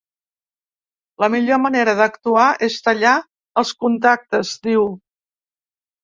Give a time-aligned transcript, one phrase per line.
[1.23, 3.11] La millor manera d’actuar és tallar
[3.63, 4.89] els contactes, diu.